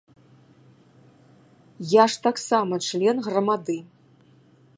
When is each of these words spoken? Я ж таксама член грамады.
Я 1.91 2.03
ж 2.15 2.25
таксама 2.27 2.73
член 2.89 3.15
грамады. 3.29 3.77